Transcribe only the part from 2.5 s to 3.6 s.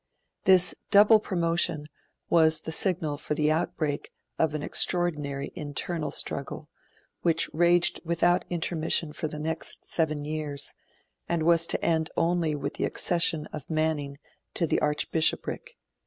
the signal for the